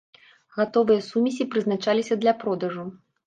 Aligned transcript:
Гатовыя 0.59 1.03
сумесі 1.09 1.47
прызначаліся 1.53 2.19
для 2.23 2.33
продажу. 2.45 2.89